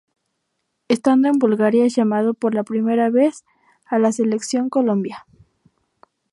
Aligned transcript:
Estando 0.87 1.27
en 1.29 1.37
Bulgaria 1.37 1.85
es 1.85 1.95
llamado 1.95 2.33
por 2.33 2.65
primera 2.65 3.11
vez 3.11 3.45
a 3.85 3.99
la 3.99 4.11
Selección 4.11 4.67
Colombia. 4.67 5.27